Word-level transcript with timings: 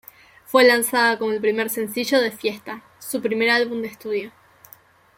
Fue 0.45 0.63
lanzada 0.63 1.19
como 1.19 1.31
el 1.31 1.39
primer 1.39 1.69
sencillo 1.69 2.19
de 2.19 2.31
"Fiesta", 2.31 2.81
su 2.97 3.21
primer 3.21 3.51
álbum 3.51 3.83
de 3.83 3.93
studio. 3.93 4.31